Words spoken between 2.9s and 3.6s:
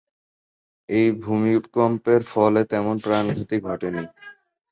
প্রাণঘাতী